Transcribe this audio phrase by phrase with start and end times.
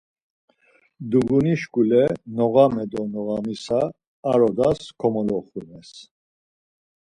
[1.09, 2.03] Duğunişkule
[2.35, 3.81] noğame do noğamisa
[4.31, 5.91] ar odas komoloxunes.